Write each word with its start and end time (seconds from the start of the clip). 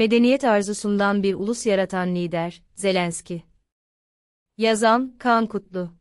Medeniyet 0.00 0.44
arzusundan 0.44 1.22
bir 1.22 1.34
ulus 1.34 1.66
yaratan 1.66 2.14
lider, 2.14 2.62
Zelenski. 2.74 3.42
Yazan, 4.58 5.16
Kaan 5.18 5.46
Kutlu. 5.46 5.92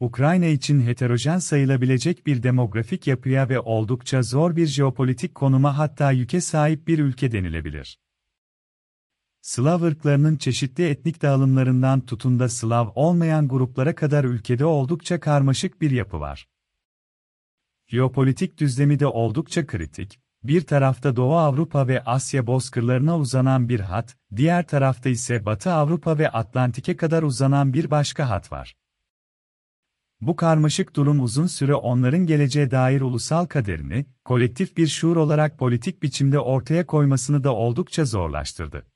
Ukrayna 0.00 0.46
için 0.46 0.80
heterojen 0.80 1.38
sayılabilecek 1.38 2.26
bir 2.26 2.42
demografik 2.42 3.06
yapıya 3.06 3.48
ve 3.48 3.60
oldukça 3.60 4.22
zor 4.22 4.56
bir 4.56 4.66
jeopolitik 4.66 5.34
konuma 5.34 5.78
hatta 5.78 6.10
yüke 6.10 6.40
sahip 6.40 6.88
bir 6.88 6.98
ülke 6.98 7.32
denilebilir. 7.32 7.98
Slav 9.40 9.82
ırklarının 9.82 10.36
çeşitli 10.36 10.88
etnik 10.88 11.22
dağılımlarından 11.22 12.00
tutun 12.00 12.38
da 12.38 12.48
Slav 12.48 12.88
olmayan 12.94 13.48
gruplara 13.48 13.94
kadar 13.94 14.24
ülkede 14.24 14.64
oldukça 14.64 15.20
karmaşık 15.20 15.80
bir 15.80 15.90
yapı 15.90 16.20
var. 16.20 16.48
Jeopolitik 17.86 18.58
düzlemi 18.58 19.00
de 19.00 19.06
oldukça 19.06 19.66
kritik, 19.66 20.21
bir 20.44 20.60
tarafta 20.60 21.16
Doğu 21.16 21.36
Avrupa 21.36 21.88
ve 21.88 22.04
Asya 22.04 22.46
bozkırlarına 22.46 23.18
uzanan 23.18 23.68
bir 23.68 23.80
hat, 23.80 24.16
diğer 24.36 24.66
tarafta 24.66 25.08
ise 25.08 25.46
Batı 25.46 25.72
Avrupa 25.72 26.18
ve 26.18 26.30
Atlantik'e 26.30 26.96
kadar 26.96 27.22
uzanan 27.22 27.72
bir 27.72 27.90
başka 27.90 28.30
hat 28.30 28.52
var. 28.52 28.74
Bu 30.20 30.36
karmaşık 30.36 30.96
durum 30.96 31.22
uzun 31.22 31.46
süre 31.46 31.74
onların 31.74 32.26
geleceğe 32.26 32.70
dair 32.70 33.00
ulusal 33.00 33.46
kaderini, 33.46 34.06
kolektif 34.24 34.76
bir 34.76 34.86
şuur 34.86 35.16
olarak 35.16 35.58
politik 35.58 36.02
biçimde 36.02 36.38
ortaya 36.38 36.86
koymasını 36.86 37.44
da 37.44 37.54
oldukça 37.54 38.04
zorlaştırdı. 38.04 38.91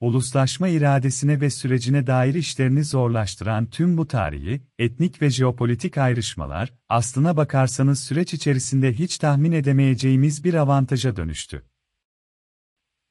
Uluslaşma 0.00 0.68
iradesine 0.68 1.40
ve 1.40 1.50
sürecine 1.50 2.06
dair 2.06 2.34
işlerini 2.34 2.84
zorlaştıran 2.84 3.66
tüm 3.66 3.96
bu 3.96 4.08
tarihi, 4.08 4.62
etnik 4.78 5.22
ve 5.22 5.30
jeopolitik 5.30 5.98
ayrışmalar, 5.98 6.72
aslına 6.88 7.36
bakarsanız 7.36 8.00
süreç 8.00 8.34
içerisinde 8.34 8.92
hiç 8.92 9.18
tahmin 9.18 9.52
edemeyeceğimiz 9.52 10.44
bir 10.44 10.54
avantaja 10.54 11.16
dönüştü. 11.16 11.62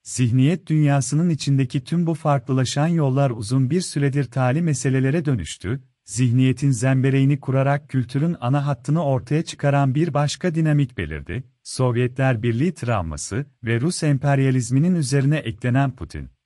Zihniyet 0.04 0.68
dünyasının 0.68 1.30
içindeki 1.30 1.84
tüm 1.84 2.08
bu 2.08 2.14
farklılaşan 2.14 2.88
yollar 2.88 3.30
uzun 3.30 3.70
bir 3.70 3.82
süredir 3.82 4.24
tali 4.24 4.62
meselelere 4.62 5.26
dönüştü, 5.26 5.84
zihniyetin 6.06 6.72
zembereğini 6.72 7.40
kurarak 7.40 7.90
kültürün 7.90 8.36
ana 8.42 8.66
hattını 8.68 9.04
ortaya 9.04 9.44
çıkaran 9.44 9.96
bir 9.96 10.14
başka 10.14 10.56
dinamik 10.56 10.98
belirdi, 10.98 11.44
Sovyetler 11.64 12.44
Birliği 12.44 12.74
travması 12.74 13.46
ve 13.64 13.82
Rus 13.82 14.04
emperyalizminin 14.04 14.96
üzerine 14.96 15.38
eklenen 15.38 15.96
Putin. 15.96 16.37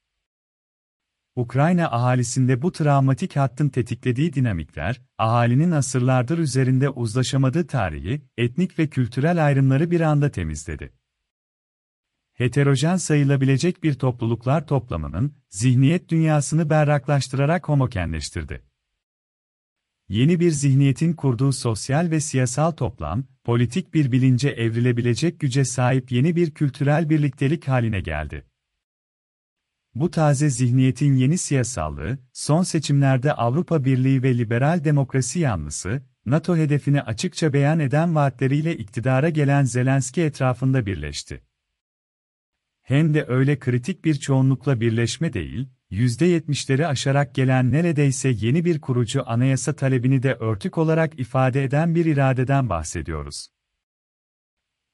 Ukrayna 1.36 1.92
ahalisinde 1.92 2.62
bu 2.62 2.72
travmatik 2.72 3.36
hattın 3.36 3.70
tetiklediği 3.70 4.34
dinamikler, 4.34 5.02
ahalinin 5.18 5.72
asırlardır 5.72 6.38
üzerinde 6.38 6.90
uzlaşamadığı 6.90 7.68
tarihi, 7.68 8.22
etnik 8.38 8.80
ve 8.80 8.88
kültürel 8.88 9.46
ayrımları 9.46 9.92
bir 9.92 10.02
anda 10.02 10.32
temizledi. 10.32 10.94
Heterojen 12.34 12.96
sayılabilecek 12.96 13.84
bir 13.84 13.94
topluluklar 13.94 14.68
toplamının, 14.68 15.34
zihniyet 15.50 16.10
dünyasını 16.10 16.70
berraklaştırarak 16.70 17.70
homokenleştirdi. 17.70 18.64
Yeni 20.10 20.40
bir 20.40 20.52
zihniyetin 20.52 21.14
kurduğu 21.14 21.52
sosyal 21.52 22.12
ve 22.12 22.20
siyasal 22.20 22.72
toplam, 22.72 23.24
politik 23.44 23.94
bir 23.94 24.12
bilince 24.12 24.50
evrilebilecek 24.50 25.40
güce 25.40 25.66
sahip 25.66 26.12
yeni 26.12 26.36
bir 26.36 26.52
kültürel 26.52 27.10
birliktelik 27.10 27.68
haline 27.68 28.02
geldi. 28.02 28.51
Bu 29.96 30.12
taze 30.12 30.50
zihniyetin 30.50 31.16
yeni 31.16 31.38
siyasallığı, 31.38 32.18
son 32.34 32.64
seçimlerde 32.64 33.34
Avrupa 33.34 33.86
Birliği 33.86 34.24
ve 34.24 34.38
liberal 34.38 34.84
demokrasi 34.84 35.40
yanlısı, 35.40 36.02
NATO 36.26 36.58
hedefini 36.58 37.02
açıkça 37.02 37.54
beyan 37.54 37.80
eden 37.80 38.16
vaatleriyle 38.16 38.78
iktidara 38.78 39.30
gelen 39.30 39.64
Zelenski 39.64 40.22
etrafında 40.22 40.86
birleşti. 40.86 41.42
Hem 42.82 43.14
de 43.14 43.26
öyle 43.28 43.60
kritik 43.60 44.06
bir 44.06 44.16
çoğunlukla 44.16 44.82
birleşme 44.82 45.34
değil, 45.34 45.70
%70'leri 45.92 46.88
aşarak 46.88 47.36
gelen 47.36 47.72
neredeyse 47.72 48.30
yeni 48.30 48.66
bir 48.66 48.82
kurucu 48.82 49.30
anayasa 49.30 49.74
talebini 49.74 50.24
de 50.24 50.34
örtük 50.34 50.78
olarak 50.78 51.20
ifade 51.20 51.64
eden 51.64 51.96
bir 51.96 52.06
iradeden 52.06 52.70
bahsediyoruz. 52.70 53.48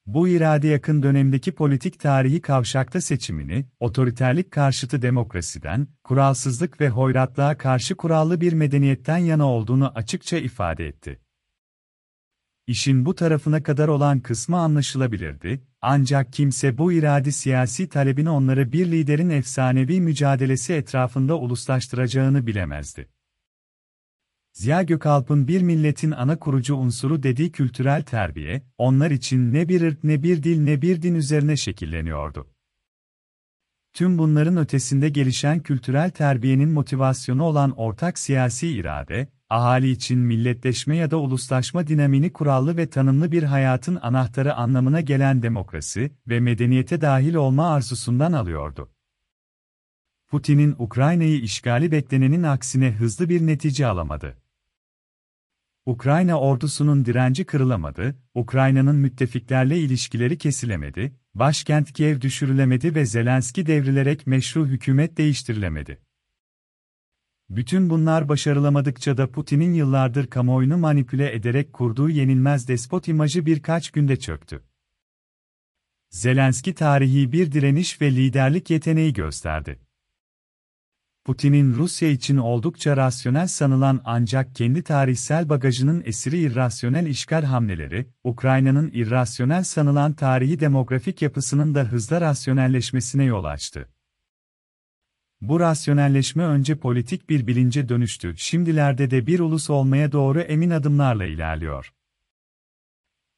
Bu 0.08 0.28
irade 0.28 0.68
yakın 0.68 1.04
dönemdeki 1.04 1.52
politik 1.52 2.00
tarihi 2.00 2.42
kavşakta 2.42 3.02
seçimini, 3.02 3.66
otoriterlik 3.80 4.52
karşıtı 4.52 5.02
demokrasiden, 5.02 5.88
kuralsızlık 6.04 6.82
ve 6.82 6.90
hoyratlığa 6.90 7.58
karşı 7.58 7.96
kurallı 7.96 8.42
bir 8.42 8.54
medeniyetten 8.54 9.18
yana 9.18 9.46
olduğunu 9.52 9.92
açıkça 9.96 10.38
ifade 10.38 10.88
etti. 10.88 11.20
İşin 12.68 13.06
bu 13.06 13.16
tarafına 13.16 13.64
kadar 13.64 13.88
olan 13.88 14.20
kısmı 14.20 14.58
anlaşılabilirdi, 14.58 15.64
ancak 15.82 16.34
kimse 16.34 16.78
bu 16.78 16.94
iradi 16.94 17.32
siyasi 17.32 17.90
talebini 17.90 18.30
onları 18.30 18.72
bir 18.72 18.92
liderin 18.92 19.30
efsanevi 19.30 20.02
mücadelesi 20.02 20.74
etrafında 20.74 21.38
uluslaştıracağını 21.38 22.48
bilemezdi. 22.48 23.17
Ziya 24.58 24.84
Gökalp'ın 24.84 25.48
bir 25.48 25.62
milletin 25.62 26.12
ana 26.12 26.40
kurucu 26.40 26.76
unsuru 26.76 27.24
dediği 27.24 27.52
kültürel 27.52 28.04
terbiye, 28.04 28.62
onlar 28.78 29.12
için 29.12 29.54
ne 29.54 29.70
bir 29.70 29.82
ırk 29.82 30.04
ne 30.04 30.24
bir 30.24 30.44
dil 30.44 30.62
ne 30.62 30.82
bir 30.82 31.02
din 31.02 31.16
üzerine 31.16 31.58
şekilleniyordu. 31.58 32.48
Tüm 33.94 34.18
bunların 34.18 34.58
ötesinde 34.58 35.10
gelişen 35.10 35.60
kültürel 35.60 36.10
terbiyenin 36.10 36.70
motivasyonu 36.70 37.44
olan 37.44 37.72
ortak 37.72 38.20
siyasi 38.20 38.68
irade, 38.68 39.28
ahali 39.50 39.90
için 39.90 40.20
milletleşme 40.20 40.96
ya 40.96 41.12
da 41.12 41.18
uluslaşma 41.18 41.88
dinamini 41.88 42.34
kurallı 42.34 42.78
ve 42.78 42.90
tanımlı 42.90 43.32
bir 43.32 43.44
hayatın 43.44 44.00
anahtarı 44.02 44.54
anlamına 44.54 45.02
gelen 45.02 45.44
demokrasi 45.44 46.12
ve 46.28 46.40
medeniyete 46.40 47.02
dahil 47.02 47.34
olma 47.34 47.70
arzusundan 47.70 48.34
alıyordu. 48.34 48.90
Putin'in 50.28 50.76
Ukrayna'yı 50.80 51.42
işgali 51.42 51.92
beklenenin 51.92 52.44
aksine 52.44 52.92
hızlı 52.92 53.30
bir 53.30 53.48
netice 53.48 53.88
alamadı. 53.88 54.47
Ukrayna 55.88 56.40
ordusunun 56.40 57.06
direnci 57.06 57.46
kırılamadı, 57.46 58.16
Ukrayna'nın 58.34 58.96
müttefiklerle 58.96 59.78
ilişkileri 59.78 60.38
kesilemedi, 60.38 61.16
başkent 61.36 61.94
Kiev 61.94 62.22
düşürülemedi 62.22 62.96
ve 62.96 63.06
Zelenski 63.06 63.66
devrilerek 63.66 64.28
meşru 64.28 64.68
hükümet 64.68 65.18
değiştirilemedi. 65.18 66.02
Bütün 67.50 67.90
bunlar 67.90 68.30
başarılamadıkça 68.30 69.18
da 69.18 69.32
Putin'in 69.32 69.74
yıllardır 69.74 70.28
kamuoyunu 70.28 70.78
manipüle 70.78 71.36
ederek 71.36 71.74
kurduğu 71.74 72.10
yenilmez 72.10 72.68
despot 72.68 73.08
imajı 73.08 73.46
birkaç 73.46 73.92
günde 73.92 74.16
çöktü. 74.16 74.64
Zelenski 76.10 76.74
tarihi 76.74 77.32
bir 77.32 77.52
direniş 77.52 78.02
ve 78.02 78.12
liderlik 78.12 78.70
yeteneği 78.70 79.14
gösterdi. 79.14 79.87
Putin'in 81.28 81.74
Rusya 81.74 82.10
için 82.10 82.38
oldukça 82.38 82.98
rasyonel 82.98 83.48
sanılan 83.48 84.02
ancak 84.06 84.56
kendi 84.56 84.84
tarihsel 84.84 85.50
bagajının 85.50 86.04
esiri 86.06 86.40
irrasyonel 86.40 87.06
işgal 87.06 87.44
hamleleri, 87.44 88.08
Ukrayna'nın 88.24 88.92
irrasyonel 88.94 89.64
sanılan 89.64 90.14
tarihi 90.14 90.60
demografik 90.60 91.22
yapısının 91.22 91.76
da 91.76 91.84
hızla 91.84 92.22
rasyonelleşmesine 92.22 93.24
yol 93.24 93.44
açtı. 93.44 93.90
Bu 95.42 95.60
rasyonelleşme 95.60 96.44
önce 96.44 96.80
politik 96.80 97.30
bir 97.30 97.48
bilince 97.48 97.90
dönüştü, 97.90 98.34
şimdilerde 98.38 99.12
de 99.12 99.28
bir 99.28 99.40
ulus 99.40 99.70
olmaya 99.70 100.12
doğru 100.12 100.40
emin 100.40 100.70
adımlarla 100.70 101.26
ilerliyor. 101.26 101.94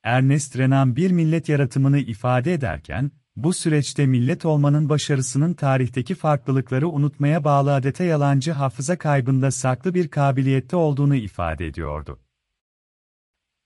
Ernest 0.04 0.58
Renan 0.58 0.96
bir 0.96 1.12
millet 1.12 1.50
yaratımını 1.50 2.00
ifade 2.00 2.54
ederken, 2.54 3.12
bu 3.44 3.54
süreçte 3.54 4.06
millet 4.06 4.46
olmanın 4.46 4.90
başarısının 4.90 5.54
tarihteki 5.54 6.16
farklılıkları 6.16 6.90
unutmaya 6.90 7.44
bağlı 7.44 7.74
adete 7.74 8.04
yalancı 8.04 8.52
hafıza 8.52 8.98
kaybında 8.98 9.52
saklı 9.52 9.94
bir 9.94 10.08
kabiliyette 10.08 10.76
olduğunu 10.76 11.16
ifade 11.16 11.68
ediyordu. 11.68 12.20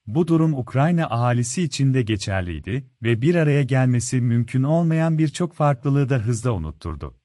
Bu 0.08 0.28
durum 0.28 0.54
Ukrayna 0.54 1.06
ahalisi 1.06 1.64
için 1.64 1.94
de 1.94 2.02
geçerliydi 2.02 2.88
ve 3.04 3.22
bir 3.22 3.36
araya 3.36 3.64
gelmesi 3.64 4.22
mümkün 4.22 4.64
olmayan 4.64 5.18
birçok 5.18 5.54
farklılığı 5.54 6.10
da 6.10 6.18
hızla 6.18 6.52
unutturdu. 6.52 7.23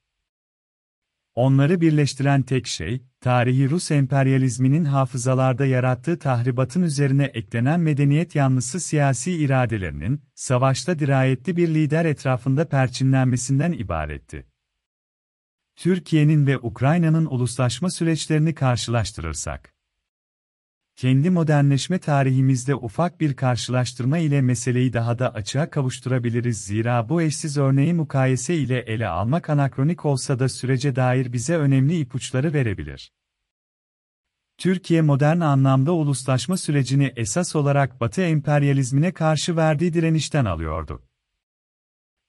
Onları 1.39 1.81
birleştiren 1.81 2.43
tek 2.43 2.67
şey, 2.67 3.03
tarihi 3.21 3.71
Rus 3.71 3.91
emperyalizminin 3.91 4.85
hafızalarda 4.85 5.67
yarattığı 5.67 6.19
tahribatın 6.19 6.83
üzerine 6.83 7.25
eklenen 7.25 7.81
medeniyet 7.81 8.35
yanlısı 8.35 8.81
siyasi 8.81 9.33
iradelerinin, 9.33 10.23
savaşta 10.35 10.99
dirayetli 10.99 11.57
bir 11.57 11.69
lider 11.69 12.05
etrafında 12.05 12.69
perçinlenmesinden 12.69 13.73
ibaretti. 13.73 14.47
Türkiye'nin 15.77 16.47
ve 16.47 16.59
Ukrayna'nın 16.59 17.27
uluslaşma 17.27 17.91
süreçlerini 17.91 18.55
karşılaştırırsak, 18.55 19.75
kendi 20.99 21.31
modernleşme 21.31 21.99
tarihimizde 21.99 22.75
ufak 22.75 23.21
bir 23.21 23.37
karşılaştırma 23.37 24.19
ile 24.19 24.41
meseleyi 24.41 24.93
daha 24.93 25.19
da 25.19 25.35
açığa 25.35 25.71
kavuşturabiliriz 25.71 26.61
zira 26.61 27.09
bu 27.09 27.23
eşsiz 27.23 27.57
örneği 27.57 27.95
mukayese 27.95 28.57
ile 28.57 28.79
ele 28.79 29.09
almak 29.09 29.51
anakronik 29.51 30.05
olsa 30.05 30.39
da 30.39 30.49
sürece 30.49 30.97
dair 30.97 31.33
bize 31.33 31.57
önemli 31.57 31.99
ipuçları 31.99 32.53
verebilir. 32.53 33.13
Türkiye 34.59 35.03
modern 35.03 35.41
anlamda 35.41 35.93
uluslaşma 35.93 36.57
sürecini 36.57 37.13
esas 37.17 37.57
olarak 37.57 38.01
Batı 38.01 38.23
emperyalizmine 38.23 39.13
karşı 39.13 39.57
verdiği 39.57 39.93
direnişten 39.93 40.45
alıyordu. 40.45 41.08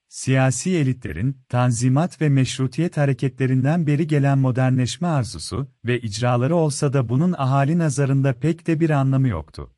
Siyasi 0.09 0.77
elitlerin, 0.77 1.37
tanzimat 1.49 2.21
ve 2.21 2.29
meşrutiyet 2.29 2.97
hareketlerinden 2.97 3.87
beri 3.87 4.07
gelen 4.07 4.37
modernleşme 4.37 5.07
arzusu 5.07 5.67
ve 5.85 6.01
icraları 6.01 6.55
olsa 6.55 6.93
da 6.93 7.09
bunun 7.09 7.35
ahali 7.37 7.77
nazarında 7.77 8.33
pek 8.33 8.67
de 8.67 8.79
bir 8.79 8.89
anlamı 8.89 9.27
yoktu. 9.27 9.73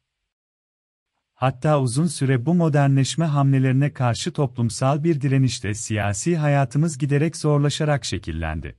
Hatta 1.33 1.81
uzun 1.81 2.07
süre 2.07 2.45
bu 2.45 2.53
modernleşme 2.53 3.25
hamlelerine 3.25 3.93
karşı 3.93 4.31
toplumsal 4.31 5.03
bir 5.03 5.21
direnişte 5.21 5.73
siyasi 5.73 6.37
hayatımız 6.37 6.97
giderek 6.97 7.37
zorlaşarak 7.37 8.05
şekillendi. 8.05 8.77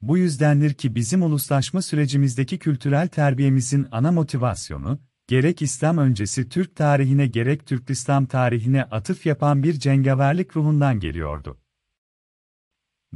Bu 0.00 0.18
yüzdendir 0.18 0.74
ki 0.74 0.94
bizim 0.94 1.22
uluslaşma 1.22 1.82
sürecimizdeki 1.82 2.58
kültürel 2.58 3.08
terbiyemizin 3.08 3.88
ana 3.90 4.12
motivasyonu, 4.12 4.98
gerek 5.28 5.62
İslam 5.62 5.98
öncesi 5.98 6.48
Türk 6.48 6.76
tarihine 6.76 7.26
gerek 7.26 7.66
Türk 7.66 7.90
İslam 7.90 8.26
tarihine 8.26 8.84
atıf 8.84 9.26
yapan 9.26 9.62
bir 9.62 9.72
cengaverlik 9.72 10.56
ruhundan 10.56 11.00
geliyordu. 11.00 11.58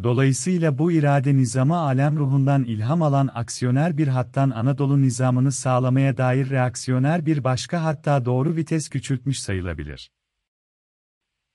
Dolayısıyla 0.02 0.78
bu 0.78 0.92
irade 0.92 1.36
nizamı 1.36 1.76
alem 1.76 2.16
ruhundan 2.16 2.64
ilham 2.64 3.02
alan 3.02 3.30
aksiyoner 3.34 3.98
bir 3.98 4.08
hattan 4.08 4.50
Anadolu 4.50 5.02
nizamını 5.02 5.52
sağlamaya 5.52 6.16
dair 6.16 6.50
reaksiyoner 6.50 7.26
bir 7.26 7.44
başka 7.44 7.84
hatta 7.84 8.24
doğru 8.24 8.56
vites 8.56 8.88
küçültmüş 8.88 9.40
sayılabilir. 9.40 10.10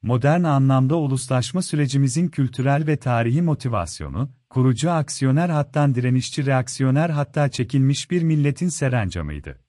Modern 0.02 0.44
anlamda 0.44 0.96
uluslaşma 0.96 1.62
sürecimizin 1.62 2.28
kültürel 2.28 2.88
ve 2.88 2.98
tarihi 2.98 3.42
motivasyonu, 3.42 4.32
kurucu 4.50 4.92
aksiyoner 4.92 5.50
hattan 5.50 5.96
direnişçi 5.96 6.46
reaksiyoner 6.46 7.10
hatta 7.10 7.50
çekilmiş 7.50 8.12
bir 8.12 8.24
milletin 8.24 8.70
serencamıydı. 8.70 9.67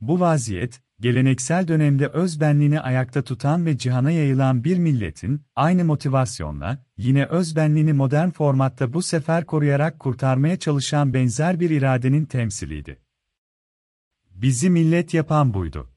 Bu 0.00 0.20
vaziyet, 0.20 0.80
geleneksel 1.00 1.68
dönemde 1.68 2.06
özbenliğini 2.06 2.80
ayakta 2.80 3.22
tutan 3.22 3.66
ve 3.66 3.78
cihana 3.78 4.10
yayılan 4.10 4.64
bir 4.64 4.78
milletin, 4.78 5.42
aynı 5.56 5.84
motivasyonla, 5.84 6.84
yine 6.96 7.24
özbenliğini 7.26 7.92
modern 7.92 8.30
formatta 8.30 8.92
bu 8.92 9.02
sefer 9.02 9.46
koruyarak 9.46 9.98
kurtarmaya 9.98 10.58
çalışan 10.58 11.14
benzer 11.14 11.60
bir 11.60 11.70
iradenin 11.70 12.24
temsiliydi. 12.24 13.00
Bizi 14.30 14.70
millet 14.70 15.14
yapan 15.14 15.54
buydu. 15.54 15.90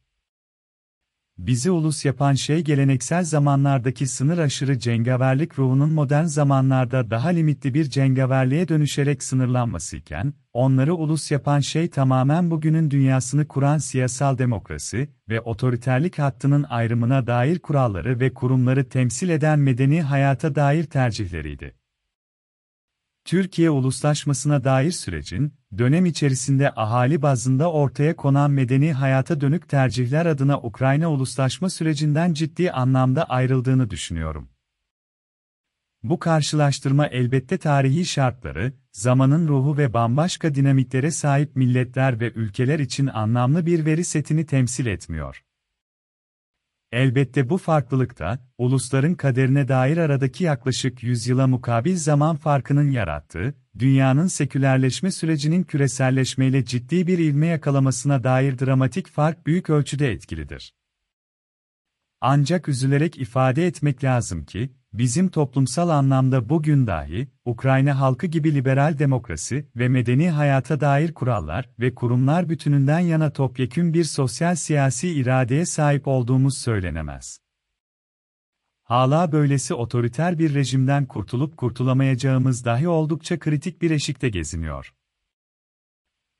Bizi 1.37 1.71
ulus 1.71 2.05
yapan 2.05 2.33
şey 2.33 2.61
geleneksel 2.61 3.23
zamanlardaki 3.23 4.07
sınır 4.07 4.37
aşırı 4.37 4.79
cengaverlik 4.79 5.59
ruhunun 5.59 5.93
modern 5.93 6.25
zamanlarda 6.25 7.11
daha 7.11 7.29
limitli 7.29 7.73
bir 7.73 7.89
cengaverliğe 7.89 8.67
dönüşerek 8.67 9.23
sınırlanması 9.23 9.97
iken, 9.97 10.33
onları 10.53 10.95
ulus 10.95 11.31
yapan 11.31 11.59
şey 11.59 11.89
tamamen 11.89 12.51
bugünün 12.51 12.91
dünyasını 12.91 13.47
kuran 13.47 13.77
siyasal 13.77 14.37
demokrasi 14.37 15.09
ve 15.29 15.41
otoriterlik 15.41 16.19
hattının 16.19 16.65
ayrımına 16.69 17.27
dair 17.27 17.59
kuralları 17.59 18.19
ve 18.19 18.33
kurumları 18.33 18.89
temsil 18.89 19.29
eden 19.29 19.59
medeni 19.59 20.01
hayata 20.01 20.55
dair 20.55 20.83
tercihleriydi. 20.83 21.80
Türkiye 23.25 23.69
uluslaşmasına 23.69 24.63
dair 24.63 24.91
sürecin, 24.91 25.53
dönem 25.77 26.05
içerisinde 26.05 26.71
ahali 26.75 27.21
bazında 27.21 27.71
ortaya 27.71 28.15
konan 28.15 28.51
medeni 28.51 28.93
hayata 28.93 29.41
dönük 29.41 29.69
tercihler 29.69 30.25
adına 30.25 30.59
Ukrayna 30.59 31.11
uluslaşma 31.11 31.69
sürecinden 31.69 32.33
ciddi 32.33 32.71
anlamda 32.71 33.23
ayrıldığını 33.23 33.89
düşünüyorum. 33.89 34.49
Bu 36.03 36.19
karşılaştırma 36.19 37.07
elbette 37.07 37.57
tarihi 37.57 38.05
şartları, 38.05 38.73
zamanın 38.91 39.47
ruhu 39.47 39.77
ve 39.77 39.93
bambaşka 39.93 40.55
dinamiklere 40.55 41.11
sahip 41.11 41.55
milletler 41.55 42.19
ve 42.19 42.31
ülkeler 42.31 42.79
için 42.79 43.07
anlamlı 43.07 43.65
bir 43.65 43.85
veri 43.85 44.03
setini 44.03 44.45
temsil 44.45 44.85
etmiyor. 44.85 45.43
Elbette 46.91 47.49
bu 47.49 47.57
farklılıkta, 47.57 48.39
ulusların 48.57 49.15
kaderine 49.15 49.67
dair 49.67 49.97
aradaki 49.97 50.43
yaklaşık 50.43 51.03
yüzyıla 51.03 51.47
mukabil 51.47 51.95
zaman 51.95 52.35
farkının 52.35 52.91
yarattığı, 52.91 53.53
dünyanın 53.79 54.27
sekülerleşme 54.27 55.11
sürecinin 55.11 55.63
küreselleşmeyle 55.63 56.65
ciddi 56.65 57.07
bir 57.07 57.17
ilme 57.19 57.47
yakalamasına 57.47 58.23
dair 58.23 58.59
dramatik 58.59 59.07
fark 59.07 59.47
büyük 59.47 59.69
ölçüde 59.69 60.11
etkilidir. 60.11 60.73
Ancak 62.21 62.69
üzülerek 62.69 63.17
ifade 63.17 63.67
etmek 63.67 64.03
lazım 64.03 64.45
ki, 64.45 64.73
bizim 64.93 65.29
toplumsal 65.29 65.89
anlamda 65.89 66.49
bugün 66.49 66.87
dahi, 66.87 67.27
Ukrayna 67.45 67.99
halkı 67.99 68.27
gibi 68.27 68.55
liberal 68.55 68.99
demokrasi 68.99 69.67
ve 69.75 69.87
medeni 69.87 70.29
hayata 70.29 70.79
dair 70.79 71.13
kurallar 71.13 71.69
ve 71.79 71.95
kurumlar 71.95 72.49
bütününden 72.49 72.99
yana 72.99 73.33
topyekün 73.33 73.93
bir 73.93 74.03
sosyal 74.03 74.55
siyasi 74.55 75.09
iradeye 75.09 75.65
sahip 75.65 76.07
olduğumuz 76.07 76.57
söylenemez. 76.57 77.39
Hala 78.83 79.31
böylesi 79.31 79.73
otoriter 79.73 80.39
bir 80.39 80.53
rejimden 80.53 81.05
kurtulup 81.05 81.57
kurtulamayacağımız 81.57 82.65
dahi 82.65 82.87
oldukça 82.87 83.39
kritik 83.39 83.81
bir 83.81 83.91
eşikte 83.91 84.29
geziniyor. 84.29 84.93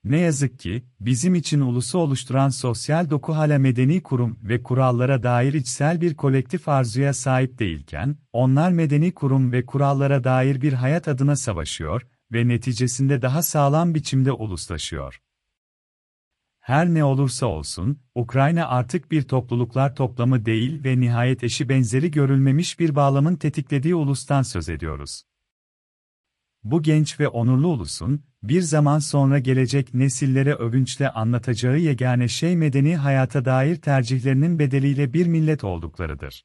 Ne 0.04 0.20
yazık 0.20 0.58
ki, 0.58 0.84
bizim 1.00 1.34
için 1.34 1.60
ulusu 1.60 1.98
oluşturan 1.98 2.48
sosyal 2.48 3.10
doku 3.10 3.32
hala 3.32 3.58
medeni 3.58 4.02
kurum 4.02 4.38
ve 4.42 4.62
kurallara 4.62 5.22
dair 5.22 5.52
içsel 5.52 6.00
bir 6.00 6.14
kolektif 6.14 6.68
arzuya 6.68 7.14
sahip 7.14 7.58
değilken, 7.58 8.16
onlar 8.32 8.72
medeni 8.72 9.14
kurum 9.14 9.52
ve 9.52 9.66
kurallara 9.66 10.24
dair 10.24 10.60
bir 10.60 10.72
hayat 10.72 11.08
adına 11.08 11.36
savaşıyor 11.36 12.06
ve 12.32 12.48
neticesinde 12.48 13.22
daha 13.22 13.42
sağlam 13.42 13.94
biçimde 13.94 14.32
uluslaşıyor. 14.32 15.20
Her 16.60 16.86
ne 16.88 17.04
olursa 17.04 17.46
olsun, 17.46 18.00
Ukrayna 18.14 18.68
artık 18.68 19.10
bir 19.10 19.22
topluluklar 19.22 19.94
toplamı 19.96 20.46
değil 20.46 20.84
ve 20.84 21.00
nihayet 21.00 21.44
eşi 21.44 21.68
benzeri 21.68 22.10
görülmemiş 22.10 22.80
bir 22.80 22.94
bağlamın 22.94 23.36
tetiklediği 23.36 23.94
ulustan 23.94 24.42
söz 24.42 24.68
ediyoruz. 24.68 25.22
Bu 26.64 26.82
genç 26.82 27.20
ve 27.20 27.28
onurlu 27.28 27.68
ulusun, 27.68 28.22
bir 28.42 28.60
zaman 28.60 28.98
sonra 28.98 29.38
gelecek 29.38 29.94
nesillere 29.94 30.54
övünçle 30.54 31.10
anlatacağı 31.10 31.78
yegane 31.78 32.28
şey 32.28 32.56
medeni 32.56 32.96
hayata 32.96 33.44
dair 33.44 33.76
tercihlerinin 33.76 34.58
bedeliyle 34.58 35.12
bir 35.12 35.26
millet 35.26 35.64
olduklarıdır. 35.64 36.44